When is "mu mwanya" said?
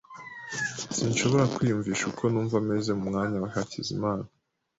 2.97-3.37